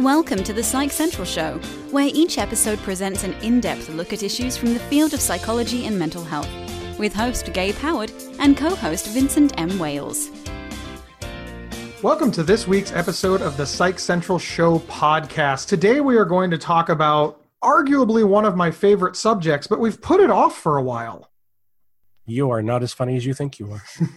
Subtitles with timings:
[0.00, 1.58] Welcome to the Psych Central Show,
[1.90, 5.84] where each episode presents an in depth look at issues from the field of psychology
[5.84, 6.48] and mental health,
[6.98, 9.78] with host Gabe Howard and co host Vincent M.
[9.78, 10.30] Wales.
[12.02, 15.68] Welcome to this week's episode of the Psych Central Show podcast.
[15.68, 20.00] Today we are going to talk about arguably one of my favorite subjects, but we've
[20.00, 21.30] put it off for a while.
[22.24, 23.82] You are not as funny as you think you are.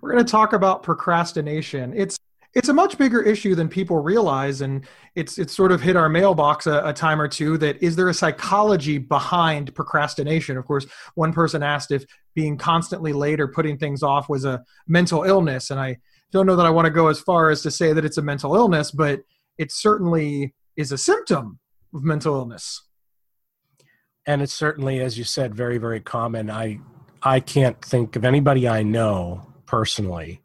[0.00, 1.92] We're going to talk about procrastination.
[1.94, 2.16] It's
[2.54, 6.08] it's a much bigger issue than people realize and it's it's sort of hit our
[6.08, 10.56] mailbox a, a, time or two that is there a psychology behind procrastination?
[10.56, 12.04] Of course one person asked if
[12.34, 15.96] being constantly late or putting things off was a mental illness and i
[16.32, 18.22] don't know that i want to go as far as to say that it's a
[18.22, 19.20] mental illness but
[19.58, 21.60] it certainly is a symptom
[21.94, 22.82] of mental illness.
[24.26, 26.50] And it's certainly as you said very very common.
[26.50, 26.80] I
[27.22, 30.43] i can't think of anybody i know personally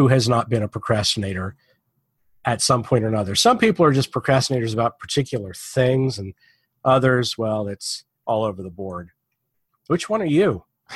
[0.00, 1.54] who has not been a procrastinator
[2.46, 3.34] at some point or another.
[3.34, 6.32] Some people are just procrastinators about particular things, and
[6.86, 9.10] others, well, it's all over the board.
[9.88, 10.64] Which one are you?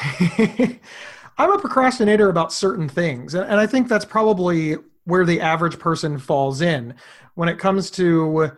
[1.36, 6.16] I'm a procrastinator about certain things, and I think that's probably where the average person
[6.16, 6.94] falls in.
[7.34, 8.52] When it comes to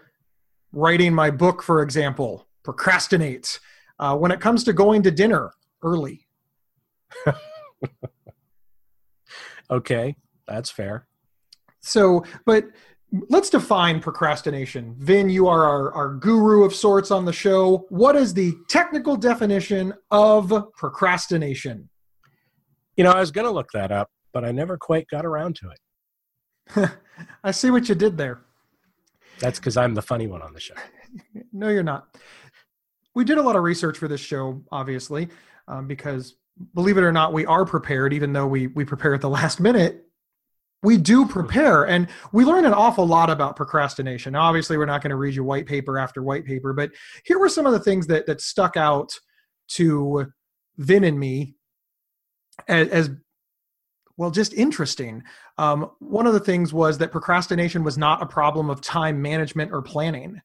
[0.70, 3.58] writing my book, for example, procrastinate.
[3.98, 5.50] Uh, when it comes to going to dinner
[5.82, 6.28] early.
[9.72, 10.14] okay.
[10.46, 11.06] That's fair.
[11.80, 12.64] So, but
[13.28, 14.94] let's define procrastination.
[14.98, 17.86] Vin, you are our, our guru of sorts on the show.
[17.88, 21.88] What is the technical definition of procrastination?
[22.96, 25.56] You know, I was going to look that up, but I never quite got around
[25.56, 26.90] to it.
[27.44, 28.40] I see what you did there.
[29.38, 30.74] That's because I'm the funny one on the show.
[31.52, 32.16] no, you're not.
[33.14, 35.28] We did a lot of research for this show, obviously,
[35.68, 36.34] um, because
[36.74, 39.60] believe it or not, we are prepared, even though we we prepare at the last
[39.60, 40.05] minute
[40.82, 44.34] we do prepare and we learn an awful lot about procrastination.
[44.34, 46.90] Now, obviously we're not going to read you white paper after white paper but
[47.24, 49.12] here were some of the things that that stuck out
[49.68, 50.26] to
[50.76, 51.56] vin and me
[52.68, 53.10] as, as
[54.16, 55.22] well just interesting.
[55.58, 59.72] Um, one of the things was that procrastination was not a problem of time management
[59.72, 60.40] or planning.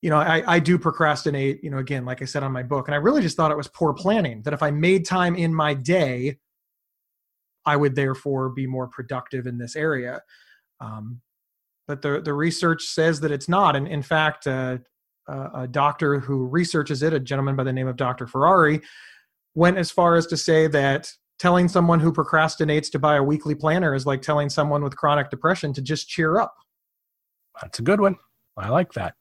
[0.00, 2.86] You know I, I do procrastinate you know again like i said on my book
[2.86, 5.52] and i really just thought it was poor planning that if i made time in
[5.52, 6.38] my day
[7.68, 10.22] I would therefore be more productive in this area.
[10.80, 11.20] Um,
[11.86, 13.76] but the the research says that it's not.
[13.76, 14.78] And in fact, uh,
[15.28, 18.26] a doctor who researches it, a gentleman by the name of Dr.
[18.26, 18.80] Ferrari,
[19.54, 23.54] went as far as to say that telling someone who procrastinates to buy a weekly
[23.54, 26.54] planner is like telling someone with chronic depression to just cheer up.
[27.60, 28.16] That's a good one.
[28.56, 29.14] I like that.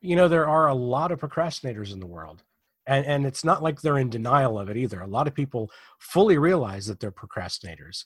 [0.00, 2.42] You know, there are a lot of procrastinators in the world
[2.86, 5.00] and and it's not like they're in denial of it either.
[5.00, 8.04] A lot of people fully realize that they're procrastinators.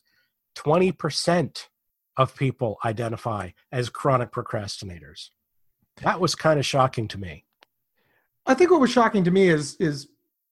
[0.57, 1.67] 20%
[2.17, 5.31] of people identify as chronic procrastinators.
[6.03, 7.45] That was kind of shocking to me.
[8.47, 10.09] I think what was shocking to me is is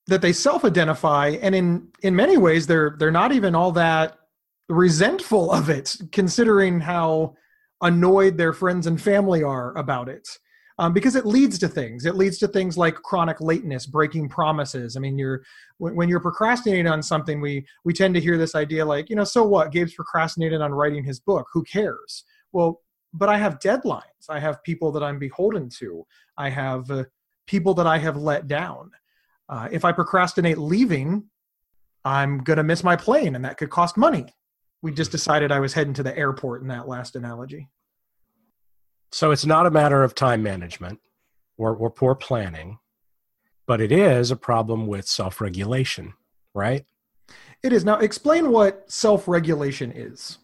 [0.06, 4.18] that they self-identify and in in many ways they're they're not even all that
[4.68, 7.34] resentful of it considering how
[7.82, 10.26] annoyed their friends and family are about it
[10.78, 12.04] um, because it leads to things.
[12.04, 14.96] It leads to things like chronic lateness, breaking promises.
[14.96, 15.42] I mean, you're
[15.78, 19.24] when you're procrastinating on something, we we tend to hear this idea like, you know,
[19.24, 19.72] so what?
[19.72, 21.46] Gabe's procrastinated on writing his book.
[21.52, 22.24] Who cares?
[22.52, 22.82] Well,
[23.12, 24.28] but I have deadlines.
[24.28, 26.06] I have people that I'm beholden to.
[26.36, 27.04] I have uh,
[27.46, 28.90] people that I have let down.
[29.48, 31.24] Uh, if I procrastinate leaving,
[32.04, 34.26] I'm going to miss my plane, and that could cost money.
[34.82, 37.68] We just decided I was heading to the airport in that last analogy.
[39.16, 41.00] So it's not a matter of time management
[41.56, 42.80] or, or poor planning,
[43.66, 46.12] but it is a problem with self regulation,
[46.52, 46.84] right?
[47.62, 47.82] It is.
[47.82, 50.36] Now, explain what self regulation is.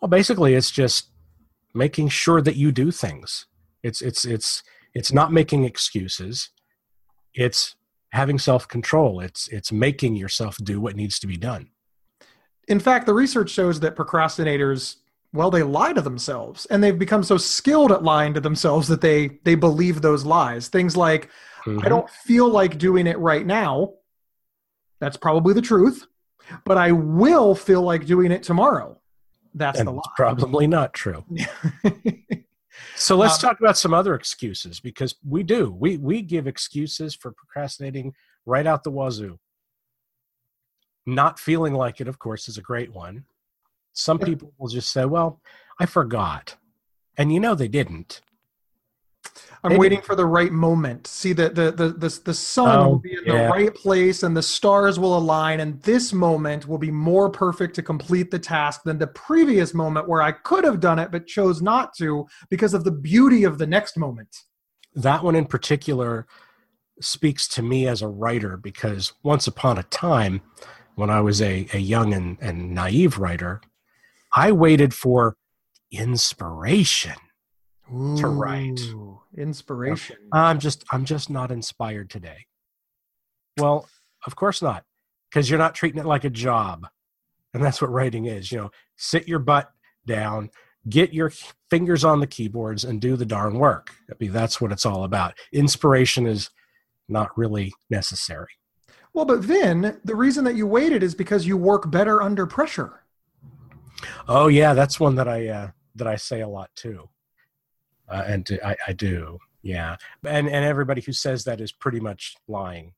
[0.00, 1.10] Well, basically, it's just
[1.74, 3.44] making sure that you do things.
[3.82, 4.62] It's, it's, it's,
[4.94, 6.48] it's not making excuses.
[7.34, 7.76] It's
[8.12, 9.20] having self control.
[9.20, 11.68] It's, it's making yourself do what needs to be done.
[12.68, 14.96] In fact, the research shows that procrastinators
[15.34, 19.02] well they lie to themselves and they've become so skilled at lying to themselves that
[19.02, 20.68] they they believe those lies.
[20.68, 21.28] Things like
[21.66, 21.80] mm-hmm.
[21.84, 23.92] i don't feel like doing it right now.
[25.00, 26.06] That's probably the truth
[26.64, 29.00] but i will feel like doing it tomorrow.
[29.54, 30.02] That's and the lie.
[30.16, 31.24] probably not true.
[32.96, 35.70] So let's um, talk about some other excuses because we do.
[35.70, 38.14] We we give excuses for procrastinating
[38.46, 39.38] right out the wazoo.
[41.06, 43.24] Not feeling like it of course is a great one
[43.94, 45.40] some people will just say, well,
[45.80, 46.56] I forgot.
[47.16, 48.20] And you know they didn't.
[49.62, 51.06] I'm Maybe- waiting for the right moment.
[51.06, 53.44] See the the the the, the sun Oh, will be in yeah.
[53.44, 57.74] the right place and the stars will align and this moment will be more perfect
[57.76, 61.26] to complete the task than the previous moment where I could have done it but
[61.26, 64.36] chose not to because of the beauty of the next moment.
[64.94, 66.26] that one in particular
[67.00, 70.40] speaks to me as a writer because once upon a time
[70.94, 73.60] when i was a, a young and, and naive writer
[74.34, 75.36] i waited for
[75.90, 77.14] inspiration
[78.16, 78.80] To write.
[79.36, 80.16] Inspiration.
[80.32, 82.46] i'm just i'm just not inspired today
[83.58, 83.88] well
[84.26, 84.84] of course not
[85.30, 86.86] because you're not treating it like a job
[87.52, 89.70] and that's what writing is you know sit your butt
[90.06, 90.50] down
[90.88, 91.30] get your
[91.70, 95.04] fingers on the keyboards and do the darn work i mean that's what it's all
[95.04, 96.50] about inspiration is
[97.08, 98.48] not really necessary
[99.12, 103.03] Well, but Vin, the reason that you waited is because you work better under pressure.
[104.28, 107.08] Oh yeah that's one that i uh, that i say a lot too.
[108.08, 109.96] Uh, and to- I, I do yeah.
[110.26, 112.92] And and everybody who says that is pretty much lying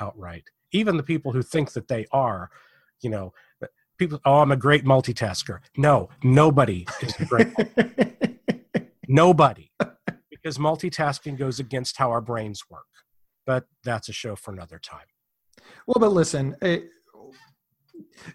[0.00, 0.44] outright.
[0.72, 2.50] Even the people who think that they are
[3.02, 3.34] you know
[3.98, 5.60] people oh i'm a great multitasker.
[5.76, 7.48] No nobody is a great
[9.08, 9.70] nobody.
[10.30, 12.86] Because multitasking goes against how our brains work.
[13.44, 15.06] But that's a show for another time.
[15.86, 16.88] Well, but listen, it,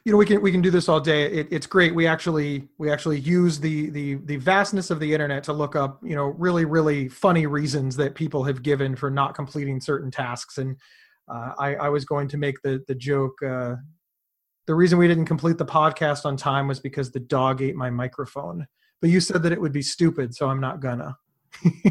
[0.06, 1.26] you know, we can we can do this all day.
[1.26, 1.94] It, it's great.
[1.94, 6.00] We actually we actually use the the the vastness of the internet to look up,
[6.04, 10.58] you know, really really funny reasons that people have given for not completing certain tasks.
[10.58, 10.78] And
[11.28, 13.42] uh, I I was going to make the the joke.
[13.44, 13.76] Uh,
[14.68, 17.90] the reason we didn't complete the podcast on time was because the dog ate my
[17.90, 18.68] microphone.
[19.02, 21.18] But you said that it would be stupid, so I'm not gonna.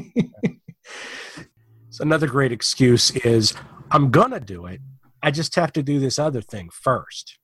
[1.91, 3.53] So another great excuse is
[3.91, 4.81] I'm gonna do it.
[5.25, 7.40] I just have to do this other thing first.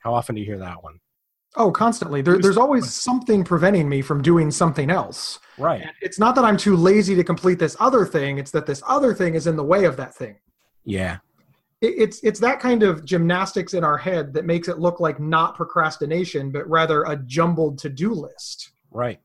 [0.00, 1.00] How often do you hear that one?
[1.56, 2.22] oh, constantly.
[2.22, 5.38] There, there's always something preventing me from doing something else.
[5.58, 5.82] Right.
[5.82, 8.38] And it's not that I'm too lazy to complete this other thing.
[8.38, 10.36] It's that this other thing is in the way of that thing.
[10.84, 11.18] Yeah.
[11.80, 15.20] It, it's it's that kind of gymnastics in our head that makes it look like
[15.20, 18.72] not procrastination, but rather a jumbled to-do list.
[18.90, 19.20] Right.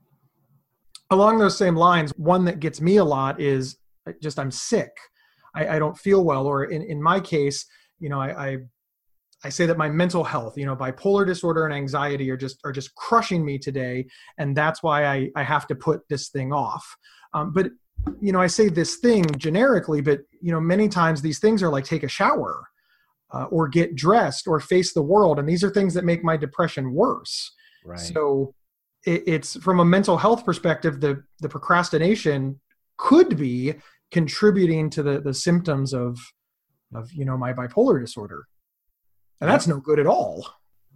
[1.11, 4.91] Along those same lines, one that gets me a lot is uh, just I'm sick.
[5.53, 7.65] I, I don't feel well, or in, in my case,
[7.99, 8.57] you know, I, I
[9.45, 12.71] I say that my mental health, you know, bipolar disorder and anxiety are just are
[12.71, 14.07] just crushing me today,
[14.39, 16.83] and that's why I I have to put this thing off.
[17.35, 17.67] Um, but
[18.19, 21.69] you know, I say this thing generically, but you know, many times these things are
[21.69, 22.67] like take a shower,
[23.33, 26.37] uh, or get dressed, or face the world, and these are things that make my
[26.37, 27.51] depression worse.
[27.85, 27.99] Right.
[27.99, 28.55] So
[29.05, 32.59] it, it's from a mental health perspective, the the procrastination
[32.97, 33.75] could be
[34.09, 36.17] contributing to the the symptoms of
[36.95, 38.47] of you know my bipolar disorder,
[39.41, 40.47] and that's no good at all.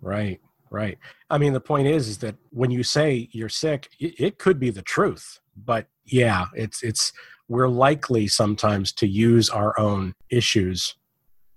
[0.01, 0.39] right.
[0.71, 0.99] Right.
[1.31, 4.59] I mean, the point is, is that when you say you're sick, it, it could
[4.59, 7.11] be the truth, but yeah, it's it's
[7.47, 10.95] we're likely sometimes to use our own issues,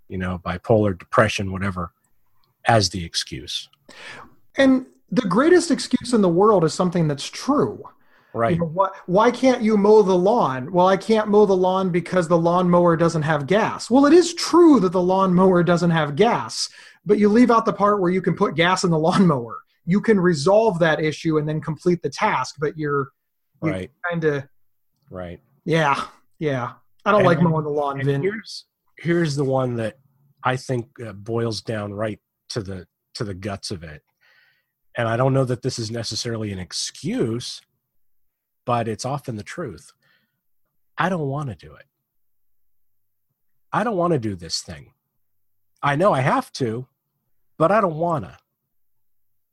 [0.09, 1.93] you know, bipolar, depression, whatever,
[2.67, 3.69] as the excuse.
[4.57, 7.85] And the greatest excuse in the world is something that's true.
[8.35, 8.55] Right.
[8.55, 10.73] You know, why, why can't you mow the lawn?
[10.73, 13.91] Well, I can't mow the lawn because the lawnmower doesn't have gas.
[13.91, 16.71] Well, it is true that the lawnmower doesn't have gas,
[17.05, 19.59] but you leave out the part where you can put gas in the lawnmower.
[19.85, 23.11] You can resolve that issue and then complete the task, but you're
[23.63, 23.91] you Right.
[24.11, 24.45] kind of,
[25.11, 25.41] Right.
[25.65, 26.07] yeah,
[26.39, 26.73] yeah.
[27.05, 28.23] I don't And- like mowing the lawn, Vin.
[28.23, 28.65] here's
[28.99, 29.99] here's the one that
[30.45, 32.21] I think uh, boils down right
[32.51, 34.03] to the to the guts of it.
[34.97, 37.61] And I don't know that this is necessarily an excuse,
[38.65, 39.93] but it's often the truth.
[40.99, 41.87] I don't want to do it.
[43.73, 44.93] I don't want to do this thing.
[45.83, 46.87] I know I have to,
[47.59, 48.37] but I don't want to.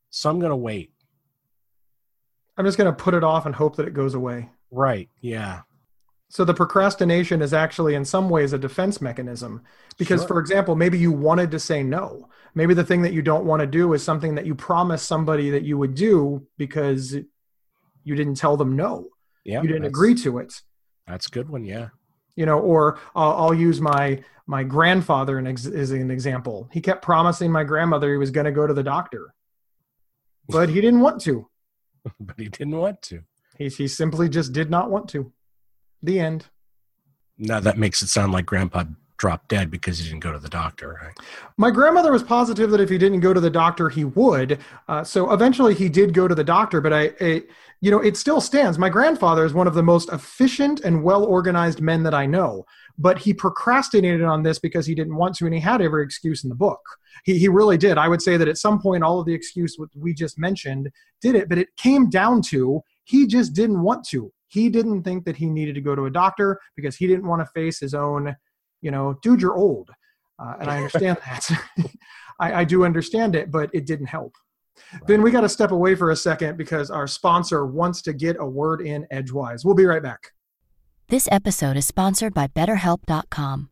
[0.10, 0.92] So I'm going to wait.
[2.58, 4.50] I'm just going to put it off and hope that it goes away.
[4.70, 5.10] Right.
[5.22, 5.62] Yeah.
[6.32, 9.64] So the procrastination is actually in some ways a defense mechanism
[9.98, 10.28] because Sure.
[10.28, 12.30] for example, maybe you wanted to say no.
[12.54, 15.50] Maybe the thing that you don't want to do is something that you promised somebody
[15.50, 17.16] that you would do because
[18.04, 19.08] you didn't tell them no.
[19.44, 19.62] Yeah.
[19.62, 20.54] you didn't agree to it.
[21.08, 21.64] That's a good one.
[21.64, 21.90] Yeah.
[22.36, 26.70] You know, or I'll, I'll use my my grandfather an ex- as an example.
[26.72, 29.34] He kept promising my grandmother he was going to go to the doctor,
[30.48, 31.48] but he didn't want to.
[32.20, 33.24] but he didn't want to.
[33.58, 35.32] He he simply just did not want to.
[36.02, 36.48] The end.
[37.38, 38.86] Now that makes it sound like Grandpa
[39.20, 40.98] dropped dead because he didn't go to the doctor.
[41.04, 41.14] Right?
[41.58, 44.60] My grandmother was positive that if he didn't go to the doctor, he would.
[44.88, 46.82] Uh, so eventually, he did go to the doctor.
[46.82, 47.44] But I, I,
[47.82, 48.78] you know, it still stands.
[48.78, 52.66] My grandfather is one of the most efficient and well organized men that I know.
[52.98, 56.44] But he procrastinated on this because he didn't want to, and he had every excuse
[56.44, 56.82] in the book.
[57.24, 57.98] He, he really did.
[57.98, 60.90] I would say that at some point, all of the excuse we just mentioned
[61.22, 64.32] did it, but it came down to he just didn't want to.
[64.48, 67.42] he didn't think that he needed to go to a doctor because he didn't want
[67.42, 68.36] to face his own,
[68.82, 69.90] you know, dude, you're old.
[70.40, 71.50] Uh, and I understand that.
[72.40, 74.34] I, I, do understand it, but it didn't help.
[74.94, 75.08] Right.
[75.08, 78.38] Then we got to step away for a second because our sponsor wants to get
[78.40, 79.66] a word in edgewise.
[79.66, 80.32] We'll be right back.
[81.10, 83.72] This episode is sponsored by BetterHelp.com.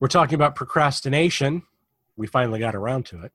[0.00, 1.62] We're talking about procrastination.
[2.16, 3.32] We finally got around to it.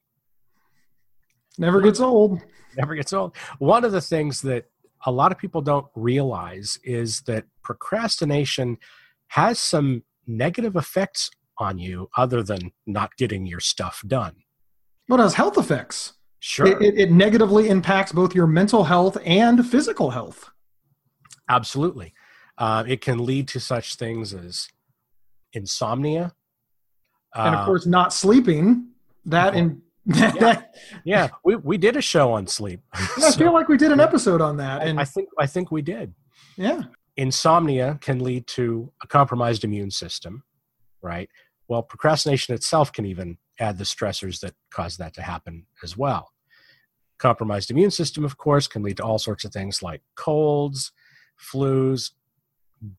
[1.57, 2.41] Never gets old.
[2.75, 3.35] Never gets old.
[3.59, 4.65] One of the things that
[5.05, 8.77] a lot of people don't realize is that procrastination
[9.27, 14.35] has some negative effects on you other than not getting your stuff done.
[15.07, 16.13] Well, it has health effects.
[16.39, 16.67] Sure.
[16.67, 20.49] It, it, it negatively impacts both your mental health and physical health.
[21.47, 22.13] Absolutely.
[22.57, 24.67] Uh, it can lead to such things as
[25.53, 26.33] insomnia,
[27.35, 28.87] and of uh, course not sleeping
[29.25, 29.81] that in
[30.13, 30.61] yeah.
[31.03, 32.79] yeah, we we did a show on sleep.
[32.93, 35.81] I feel like we did an episode on that, and I think I think we
[35.81, 36.13] did.
[36.57, 36.83] Yeah,
[37.17, 40.43] insomnia can lead to a compromised immune system,
[41.01, 41.27] right?
[41.67, 46.31] Well, procrastination itself can even add the stressors that cause that to happen as well.
[47.17, 50.91] Compromised immune system, of course, can lead to all sorts of things like colds,
[51.51, 52.11] flus,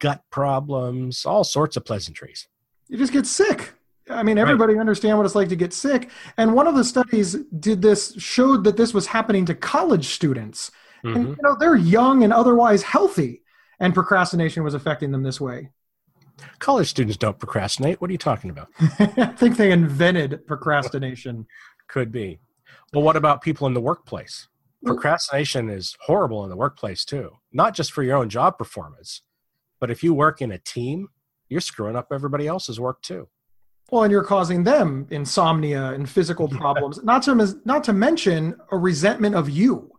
[0.01, 2.49] gut problems, all sorts of pleasantries.
[2.89, 3.75] You just get sick.
[4.09, 4.81] I mean, everybody right.
[4.81, 6.11] understand what it's like to get sick.
[6.37, 10.71] And one of the studies did this showed that this was happening to college students.
[11.05, 11.17] Mm-hmm.
[11.17, 13.43] And you know, they're young and otherwise healthy,
[13.81, 15.71] and procrastination was affecting them this way.
[16.59, 18.01] College students don't procrastinate.
[18.01, 18.69] What are you talking about?
[18.99, 21.47] I think they invented procrastination.
[21.89, 22.41] Could be.
[22.93, 24.49] Well, what about people in the workplace?
[24.85, 27.31] Procrastination is horrible in the workplace too.
[27.53, 29.23] Not just for your own job performance,
[29.81, 31.09] but if you work in a team,
[31.49, 33.29] you're screwing up everybody else's work too.
[33.91, 37.03] Well, and you're causing them insomnia and physical problems.
[37.05, 39.93] not to not to mention a resentment of you.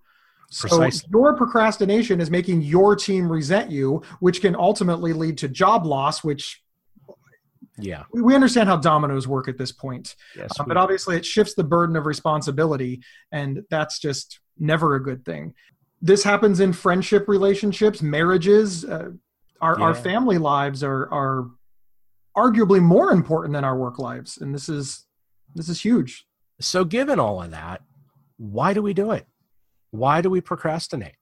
[0.50, 1.10] So Precisely.
[1.12, 6.24] your procrastination is making your team resent you, which can ultimately lead to job loss.
[6.24, 6.62] Which,
[7.78, 10.16] yeah, we, we understand how dominoes work at this point.
[10.36, 13.02] Yes, uh, but obviously, it shifts the burden of responsibility,
[13.32, 15.54] and that's just never a good thing.
[16.02, 18.86] This happens in friendship relationships, marriages.
[18.86, 19.12] Uh,
[19.60, 19.86] our, yeah.
[19.86, 21.50] our family lives are are
[22.38, 24.38] arguably more important than our work lives.
[24.38, 25.06] And this is
[25.56, 26.26] this is huge.
[26.62, 27.82] So given all of that
[28.38, 29.26] why do we do it?
[29.92, 31.16] Why do we procrastinate?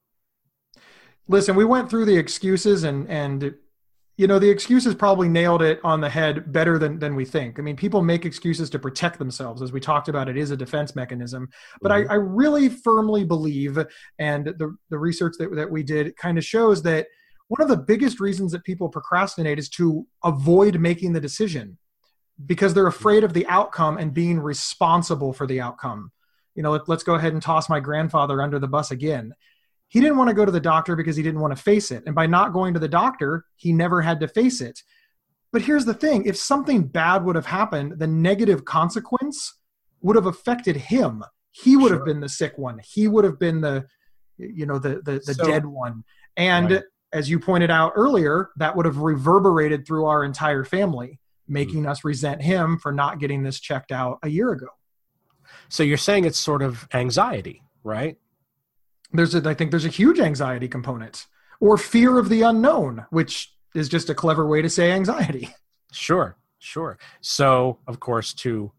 [1.28, 3.56] Listen we went through the excuses and and
[4.18, 7.58] you know the excuses probably nailed it on the head better than than we think.
[7.58, 10.30] I mean people make excuses to protect themselves as we talked about.
[10.30, 11.50] It is a defense mechanism.
[11.82, 12.12] But mm-hmm.
[12.12, 13.80] I, I really firmly believe
[14.20, 17.08] and the the research that, that we did kind of shows that
[17.48, 21.78] one of the biggest reasons that people procrastinate is to avoid making the decision
[22.46, 22.98] because they're mm-hmm.
[22.98, 26.12] afraid of the outcome and being responsible for the outcome.
[26.56, 29.34] You know, let, us go ahead and toss my grandfather under the bus again.
[29.90, 32.04] He didn't want to go to the doctor because he didn't want to face it.
[32.06, 34.82] And by not going to the doctor, he never had to face it.
[35.54, 39.54] But here's the thing if something bad would have happened, the negative consequence
[40.02, 41.24] would have affected him.
[41.52, 41.98] He would sure.
[41.98, 42.80] have been the sick one.
[42.84, 43.86] He would have been the,
[44.38, 46.04] you know, the the, the so, dead one.
[46.36, 46.84] And right
[47.16, 51.18] as you pointed out earlier, that would have reverberated through our entire family,
[51.48, 51.90] making mm.
[51.90, 54.68] us resent him for not getting this checked out a year ago.
[55.70, 58.18] So you're saying it's sort of anxiety, right?
[59.14, 61.26] There's a, I think there's a huge anxiety component
[61.62, 65.50] or fear of the unknown, which is just a clever way to say anxiety.
[65.92, 66.98] Sure, sure.
[67.22, 68.74] So, of course, to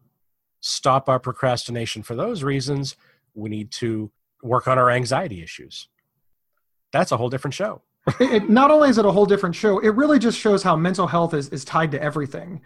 [0.59, 2.95] stop our procrastination for those reasons,
[3.33, 4.11] we need to
[4.43, 5.87] work on our anxiety issues.
[6.91, 7.81] That's a whole different show
[8.19, 11.07] it, not only is it a whole different show, it really just shows how mental
[11.07, 12.61] health is, is tied to everything,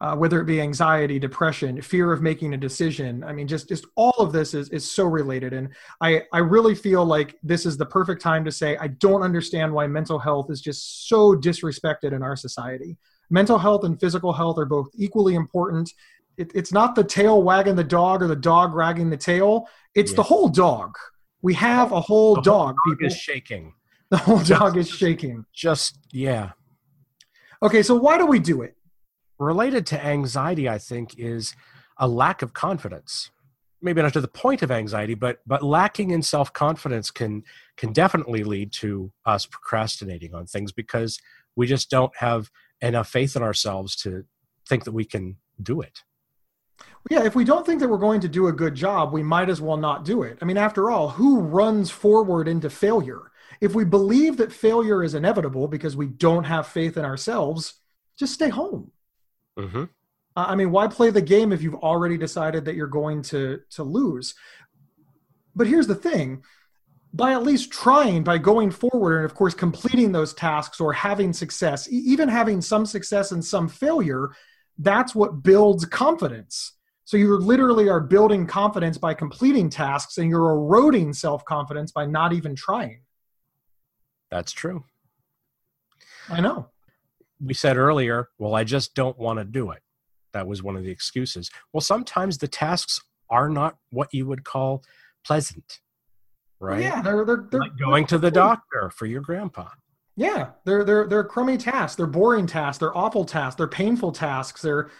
[0.00, 3.24] uh, whether it be anxiety, depression, fear of making a decision.
[3.24, 5.70] I mean, just just all of this is is so related, and
[6.00, 9.72] I I really feel like this is the perfect time to say I don't understand
[9.72, 12.98] why mental health is just so disrespected in our society.
[13.30, 15.90] Mental health and physical health are both equally important.
[16.36, 19.68] It, it's not the tail wagging the dog or the dog wagging the tail.
[19.94, 20.16] It's yeah.
[20.16, 20.96] the whole dog.
[21.40, 22.76] We have a whole the dog.
[22.76, 23.06] Dog people.
[23.06, 23.72] is shaking
[24.12, 25.44] the whole dog is shaking.
[25.54, 26.52] Just, yeah.
[27.62, 28.76] Okay, so why do we do it?
[29.38, 31.54] Related to anxiety, I think, is
[31.96, 33.30] a lack of confidence.
[33.80, 37.42] maybe not to the point of anxiety, but but lacking in self confidence can
[37.76, 41.18] can definitely lead to us procrastinating on things because
[41.56, 42.50] we just don't have
[42.80, 44.24] enough faith in ourselves to
[44.68, 46.02] think that we can do it.
[47.10, 49.48] Yeah, if we don't think that we're going to do a good job, we might
[49.50, 50.38] as well not do it.
[50.40, 53.31] I mean, after all, who runs forward into failure?
[53.62, 57.74] If we believe that failure is inevitable because we don't have faith in ourselves,
[58.18, 58.90] just stay home.
[59.56, 59.84] Mm-hmm.
[60.34, 63.84] I mean, why play the game if you've already decided that you're going to to
[63.84, 64.34] lose?
[65.54, 66.42] But here's the thing:
[67.14, 71.32] by at least trying, by going forward, and of course completing those tasks or having
[71.32, 74.30] success, even having some success and some failure,
[74.76, 76.72] that's what builds confidence.
[77.04, 82.06] So you literally are building confidence by completing tasks, and you're eroding self confidence by
[82.06, 83.02] not even trying.
[84.32, 84.82] That's true.
[86.28, 86.70] I know.
[87.40, 89.82] We said earlier, well, I just don't want to do it
[90.32, 91.50] that was one of the excuses.
[91.72, 94.82] Well, sometimes the tasks are not what you would call
[95.24, 95.80] pleasant,
[96.60, 96.82] right?
[96.82, 99.68] yeah, they're they're, they're like going to the doctor for your grandpa.
[100.16, 101.96] Yeah, they're they're they're crummy tasks.
[101.96, 102.78] They're boring tasks.
[102.78, 103.56] They're awful tasks.
[103.56, 104.60] They're painful tasks.
[104.60, 104.90] They're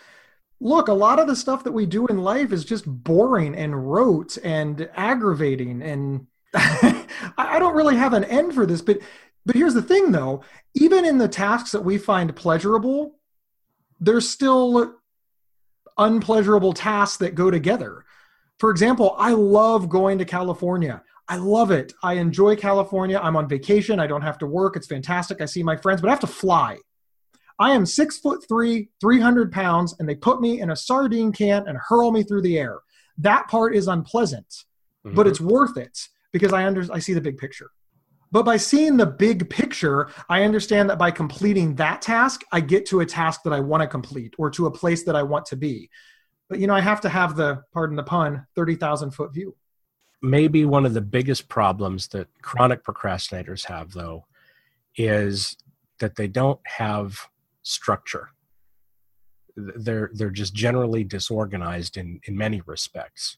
[0.60, 0.88] look.
[0.88, 4.38] A lot of the stuff that we do in life is just boring and rote
[4.42, 5.82] and aggravating.
[5.82, 9.00] And I don't really have an end for this, but
[9.44, 10.42] but here's the thing, though.
[10.74, 13.18] Even in the tasks that we find pleasurable,
[14.00, 14.94] there's still
[15.98, 18.04] unpleasurable tasks that go together.
[18.58, 21.02] For example, I love going to California.
[21.28, 21.92] I love it.
[22.02, 23.18] I enjoy California.
[23.22, 23.98] I'm on vacation.
[23.98, 24.76] I don't have to work.
[24.76, 25.40] It's fantastic.
[25.40, 26.78] I see my friends, but I have to fly.
[27.58, 31.68] I am six foot three, 300 pounds, and they put me in a sardine can
[31.68, 32.78] and hurl me through the air.
[33.18, 34.64] That part is unpleasant,
[35.06, 35.14] mm-hmm.
[35.14, 37.70] but it's worth it because I under I see the big picture.
[38.32, 42.86] But by seeing the big picture, I understand that by completing that task, I get
[42.86, 45.44] to a task that I want to complete or to a place that I want
[45.46, 45.90] to be.
[46.48, 49.54] But you know, I have to have the pardon the pun, 30,000 foot view.
[50.22, 54.24] Maybe one of the biggest problems that chronic procrastinators have though
[54.96, 55.56] is
[56.00, 57.28] that they don't have
[57.62, 58.30] structure.
[59.56, 63.36] They're they're just generally disorganized in in many respects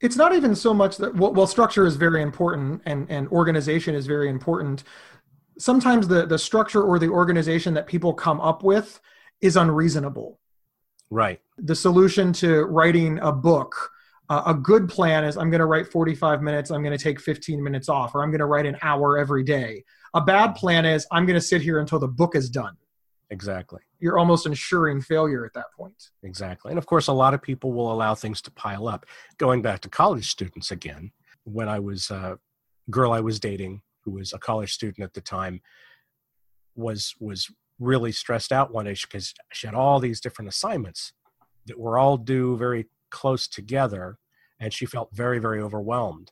[0.00, 3.94] it's not even so much that well, well, structure is very important and and organization
[3.94, 4.84] is very important.
[5.58, 9.00] Sometimes the the structure or the organization that people come up with
[9.40, 10.38] is unreasonable.
[11.10, 11.40] Right.
[11.58, 13.92] The solution to writing a book
[14.28, 17.20] uh, a good plan is i'm going to write 45 minutes i'm going to take
[17.20, 19.84] 15 minutes off or i'm going to write an hour every day.
[20.14, 22.76] A bad plan is i'm going to sit here until the book is done
[23.30, 23.80] Exactly.
[23.98, 26.10] You're almost ensuring failure at that point.
[26.22, 26.70] Exactly.
[26.70, 29.04] And of course, a lot of people will allow things to pile up.
[29.38, 31.10] Going back to college students again,
[31.44, 32.38] when I was a
[32.90, 35.60] girl I was dating, who was a college student at the time,
[36.76, 41.12] was was really stressed out one day because she had all these different assignments
[41.66, 44.18] that were all due very close together,
[44.60, 46.30] and she felt very very overwhelmed.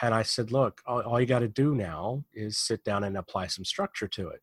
[0.00, 3.16] And I said, "Look, all, all you got to do now is sit down and
[3.16, 4.42] apply some structure to it."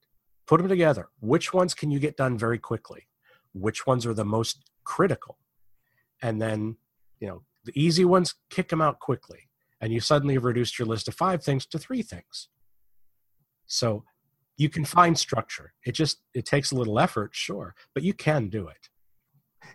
[0.49, 1.09] Put them together.
[1.19, 3.07] Which ones can you get done very quickly?
[3.53, 5.38] Which ones are the most critical?
[6.23, 6.77] And then,
[7.19, 9.47] you know, the easy ones, kick them out quickly.
[9.79, 12.49] And you suddenly have reduced your list of five things to three things.
[13.67, 14.03] So
[14.57, 15.73] you can find structure.
[15.85, 18.89] It just it takes a little effort, sure, but you can do it.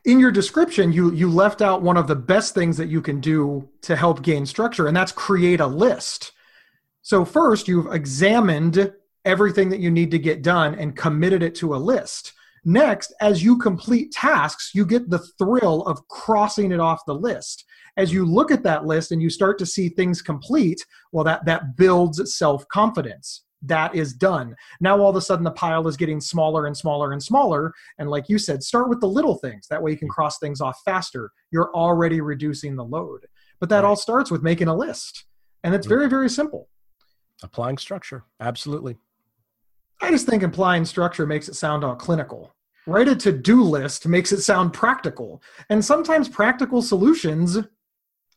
[0.05, 3.21] In your description, you you left out one of the best things that you can
[3.21, 6.33] do to help gain structure, and that's create a list.
[7.01, 8.93] So first, you've examined
[9.25, 12.33] everything that you need to get done and committed it to a list.
[12.65, 17.65] Next, as you complete tasks, you get the thrill of crossing it off the list.
[17.97, 21.45] As you look at that list and you start to see things complete, well, that,
[21.45, 23.43] that builds self confidence.
[23.67, 24.55] That is done.
[24.81, 27.73] Now, all of a sudden, the pile is getting smaller and smaller and smaller.
[27.99, 29.67] And like you said, start with the little things.
[29.69, 31.31] That way, you can cross things off faster.
[31.51, 33.27] You're already reducing the load.
[33.61, 33.85] But that right.
[33.85, 35.25] all starts with making a list.
[35.63, 36.69] And it's very, very simple.
[37.43, 38.25] Applying structure.
[38.39, 38.97] Absolutely.
[40.01, 42.55] I just think implying structure makes it sound all clinical.
[42.87, 45.43] Write a to do list makes it sound practical.
[45.71, 47.59] And sometimes practical solutions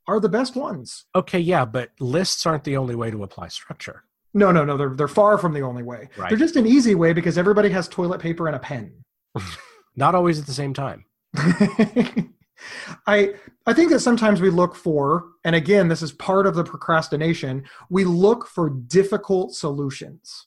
[0.08, 1.06] are the best ones.
[1.16, 4.04] Okay, yeah, but lists aren't the only way to apply structure.
[4.34, 6.10] No, no, no, they're, they're far from the only way.
[6.16, 6.30] Right.
[6.30, 9.04] They're just an easy way because everybody has toilet paper and a pen.
[9.96, 11.06] Not always at the same time.
[13.06, 13.34] I
[13.66, 17.66] I think that sometimes we look for, and again, this is part of the procrastination,
[17.90, 20.47] we look for difficult solutions.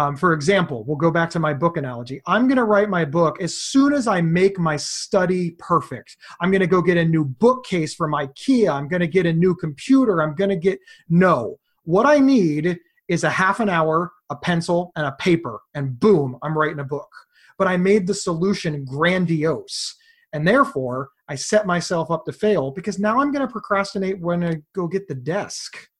[0.00, 2.22] Um, for example, we'll go back to my book analogy.
[2.26, 6.16] I'm going to write my book as soon as I make my study perfect.
[6.40, 8.72] I'm going to go get a new bookcase from IKEA.
[8.72, 10.22] I'm going to get a new computer.
[10.22, 10.78] I'm going to get
[11.10, 11.58] no.
[11.84, 16.38] What I need is a half an hour, a pencil, and a paper, and boom,
[16.42, 17.10] I'm writing a book.
[17.58, 19.96] But I made the solution grandiose.
[20.32, 24.44] And therefore, I set myself up to fail because now I'm going to procrastinate when
[24.44, 25.90] I go get the desk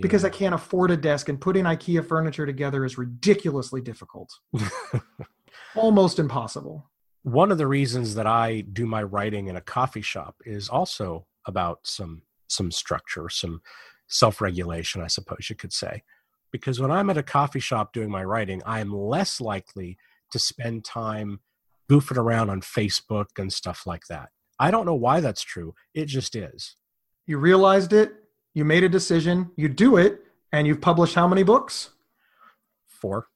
[0.00, 4.30] because I can't afford a desk and putting IKEA furniture together is ridiculously difficult.
[5.76, 6.90] Almost impossible.
[7.22, 11.26] One of the reasons that I do my writing in a coffee shop is also
[11.46, 13.60] about some some structure, some
[14.08, 16.04] self-regulation, I suppose you could say.
[16.52, 19.98] Because when I'm at a coffee shop doing my writing, I am less likely
[20.30, 21.40] to spend time
[21.90, 24.28] goofing around on Facebook and stuff like that.
[24.58, 25.74] I don't know why that's true.
[25.92, 26.76] It just is.
[27.26, 28.12] You realized it,
[28.56, 31.90] you made a decision, you do it, and you've published how many books?
[32.86, 33.28] Four.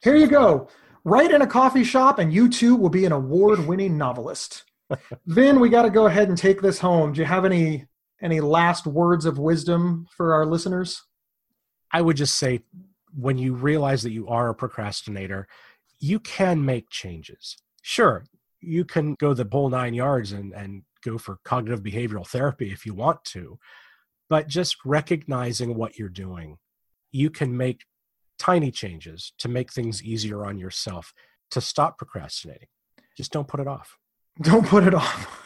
[0.00, 0.68] Here you go.
[1.02, 4.62] Write in a coffee shop, and you too will be an award winning novelist.
[5.26, 7.12] Vin, we got to go ahead and take this home.
[7.12, 7.86] Do you have any
[8.22, 11.02] any last words of wisdom for our listeners?
[11.90, 12.60] I would just say
[13.12, 15.48] when you realize that you are a procrastinator,
[15.98, 17.56] you can make changes.
[17.82, 18.24] Sure,
[18.60, 22.86] you can go the whole nine yards and, and go for cognitive behavioral therapy if
[22.86, 23.58] you want to,
[24.30, 26.56] but just recognizing what you're doing,
[27.12, 27.84] you can make
[28.38, 31.12] tiny changes to make things easier on yourself
[31.50, 32.68] to stop procrastinating.
[33.16, 33.98] Just don't put it off.
[34.42, 35.42] Don't put it off.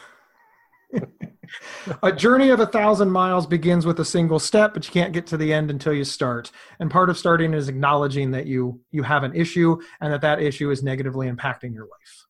[2.03, 5.27] a journey of a thousand miles begins with a single step but you can't get
[5.27, 9.03] to the end until you start and part of starting is acknowledging that you you
[9.03, 12.25] have an issue and that that issue is negatively impacting your life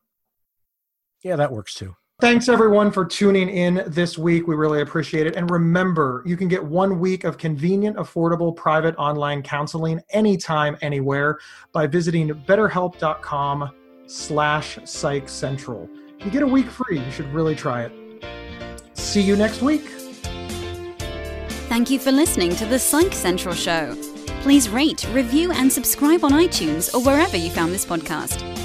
[1.23, 4.47] yeah that works too Thanks everyone for tuning in this week.
[4.47, 5.35] We really appreciate it.
[5.35, 11.39] And remember, you can get one week of convenient, affordable, private online counseling anytime, anywhere
[11.73, 13.69] by visiting betterhelp.com
[14.07, 15.89] slash psych central.
[16.19, 16.99] You get a week free.
[16.99, 17.91] You should really try it.
[18.93, 19.83] See you next week.
[21.67, 23.93] Thank you for listening to the Psych Central Show.
[24.41, 28.64] Please rate, review, and subscribe on iTunes or wherever you found this podcast.